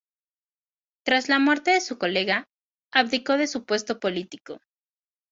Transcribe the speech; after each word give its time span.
Tras 1.05 1.29
la 1.29 1.37
muerte 1.37 1.69
de 1.69 1.79
su 1.79 1.99
colega, 1.99 2.49
abdicó 2.91 3.37
de 3.37 3.45
su 3.45 3.65
puesto 3.65 3.99
político. 3.99 4.57